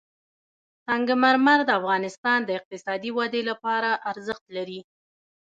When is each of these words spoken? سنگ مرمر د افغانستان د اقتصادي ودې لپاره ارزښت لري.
سنگ 0.87 1.07
مرمر 1.23 1.59
د 1.65 1.69
افغانستان 1.79 2.39
د 2.45 2.49
اقتصادي 2.59 3.09
ودې 3.17 3.41
لپاره 3.49 3.89
ارزښت 4.11 4.45
لري. 4.57 4.79